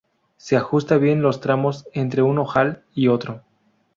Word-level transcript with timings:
Se 0.37 0.57
ajusta 0.57 0.97
bien 0.97 1.21
los 1.21 1.41
tramos 1.41 1.85
entre 1.93 2.23
un 2.23 2.39
ojal 2.39 2.81
y 2.95 3.07
otro. 3.07 3.43